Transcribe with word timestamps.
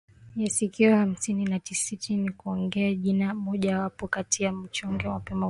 ya 0.35 0.49
sikio 0.49 0.95
hamsini 0.97 1.45
na 1.45 1.59
tisasitini 1.59 2.29
Kungoa 2.29 2.93
jino 2.93 3.35
mojawapo 3.35 4.07
kati 4.07 4.43
ya 4.43 4.51
machonge 4.51 5.07
mapema 5.07 5.17
utotoni 5.17 5.39